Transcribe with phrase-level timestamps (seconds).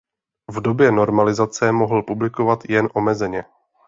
[0.47, 3.45] V době normalizace mohl publikovat jen omezeně.